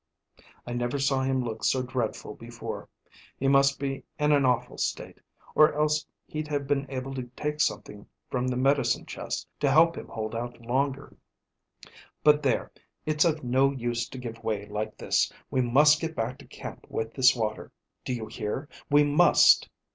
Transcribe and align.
I 0.65 0.73
never 0.73 0.97
saw 0.97 1.21
him 1.21 1.43
look 1.43 1.63
so 1.63 1.83
dreadful 1.83 2.33
before. 2.33 2.89
He 3.37 3.47
must 3.47 3.77
be 3.77 4.03
in 4.17 4.31
an 4.31 4.45
awful 4.45 4.79
state, 4.79 5.19
or 5.53 5.75
else 5.79 6.07
he'd 6.25 6.47
have 6.47 6.65
been 6.65 6.89
able 6.89 7.13
to 7.13 7.25
take 7.35 7.61
something 7.61 8.07
from 8.27 8.47
the 8.47 8.57
medicine 8.57 9.05
chest 9.05 9.47
to 9.59 9.69
help 9.69 9.95
him 9.95 10.07
hold 10.07 10.33
out 10.33 10.59
longer. 10.59 11.15
But 12.23 12.41
there, 12.41 12.71
it's 13.05 13.25
of 13.25 13.43
no 13.43 13.69
use 13.71 14.09
to 14.09 14.17
give 14.17 14.43
way 14.43 14.65
like 14.69 14.97
this. 14.97 15.31
We 15.51 15.61
must 15.61 16.01
get 16.01 16.15
back 16.15 16.39
to 16.39 16.47
camp 16.47 16.87
with 16.89 17.13
this 17.13 17.35
water. 17.35 17.71
Do 18.03 18.11
you 18.15 18.25
hear? 18.25 18.69
We 18.89 19.03
must!" 19.03 19.69